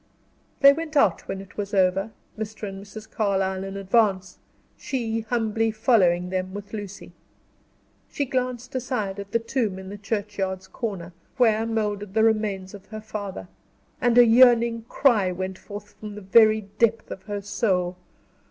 [0.61, 2.09] They went out when it was over.
[2.35, 2.67] Mr.
[2.67, 3.07] and Mrs.
[3.07, 4.39] Carlyle in advance;
[4.75, 7.11] she, humbly following them with Lucy.
[8.09, 12.87] She glanced aside at the tomb in the churchyard's corner, where moldered the remains of
[12.87, 13.47] her father;
[14.01, 17.95] and a yearning cry went forth from the very depth of her soul.